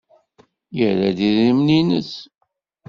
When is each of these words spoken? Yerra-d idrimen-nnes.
Yerra-d 0.77 1.19
idrimen-nnes. 1.27 2.11